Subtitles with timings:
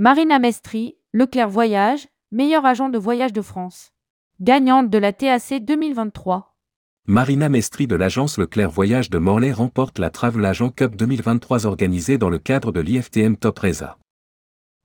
[0.00, 3.90] Marina Mestri, Leclerc Voyage, meilleur agent de voyage de France.
[4.40, 6.54] Gagnante de la TAC 2023.
[7.06, 12.16] Marina Mestri de l'agence Leclerc Voyage de Morlaix remporte la Travel Agent Cup 2023 organisée
[12.16, 13.98] dans le cadre de l'IFTM Top Reza.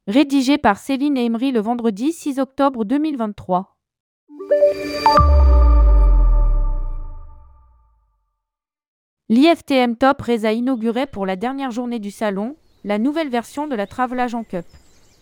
[0.07, 3.77] Rédigé par Céline Emery le vendredi 6 octobre 2023.
[9.29, 13.85] L'IFTM Top Reza inauguré pour la dernière journée du salon la nouvelle version de la
[13.85, 14.65] Travel Agent Cup.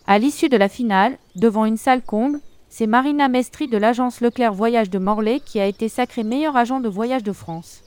[0.08, 4.54] À l'issue de la finale, devant une salle comble, c'est Marina Mestri de l'agence Leclerc
[4.54, 7.84] Voyage de Morlaix qui a été sacrée meilleur agent de voyage de France.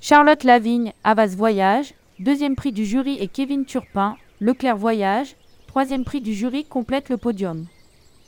[0.00, 5.36] Charlotte Lavigne, Avas Voyage, deuxième prix du jury et Kevin Turpin, Leclerc Voyage,
[5.66, 7.66] troisième prix du jury complète le podium.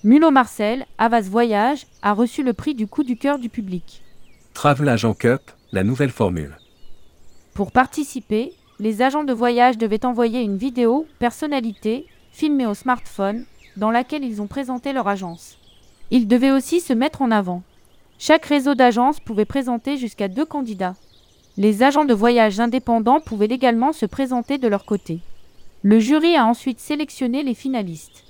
[0.05, 4.03] Mulot Marcel, Avas Voyage, a reçu le prix du coup du cœur du public.
[4.53, 5.41] Travel Agent Cup,
[5.73, 6.57] la nouvelle formule.
[7.55, 13.45] Pour participer, les agents de voyage devaient envoyer une vidéo personnalité filmée au smartphone
[13.77, 15.59] dans laquelle ils ont présenté leur agence.
[16.11, 17.63] Ils devaient aussi se mettre en avant.
[18.19, 20.97] Chaque réseau d'agences pouvait présenter jusqu'à deux candidats.
[21.57, 25.21] Les agents de voyage indépendants pouvaient également se présenter de leur côté.
[25.83, 28.25] Le jury a ensuite sélectionné les finalistes.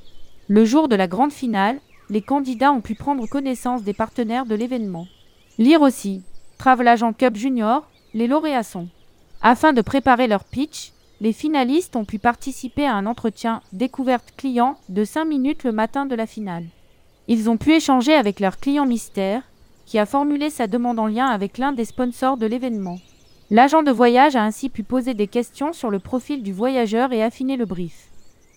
[0.49, 1.79] Le jour de la grande finale,
[2.09, 5.07] les candidats ont pu prendre connaissance des partenaires de l'événement.
[5.59, 6.23] Lire aussi
[6.59, 8.89] Travel Agent Cup Junior, les lauréats sont.
[9.43, 14.77] Afin de préparer leur pitch, les finalistes ont pu participer à un entretien découverte client
[14.89, 16.65] de 5 minutes le matin de la finale.
[17.29, 19.43] Ils ont pu échanger avec leur client mystère,
[19.85, 22.99] qui a formulé sa demande en lien avec l'un des sponsors de l'événement.
[23.51, 27.23] L'agent de voyage a ainsi pu poser des questions sur le profil du voyageur et
[27.23, 28.09] affiner le brief.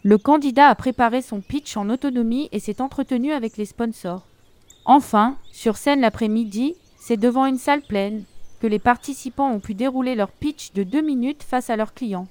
[0.03, 4.25] Le candidat a préparé son pitch en autonomie et s'est entretenu avec les sponsors.
[4.85, 8.23] Enfin, sur scène l'après-midi, c'est devant une salle pleine,
[8.61, 12.27] que les participants ont pu dérouler leur pitch de deux minutes face à leurs clients.